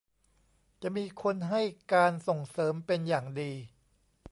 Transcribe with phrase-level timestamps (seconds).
[0.81, 1.61] จะมีคนให้
[1.93, 3.51] การส่งเสริมเป็นอย่างดี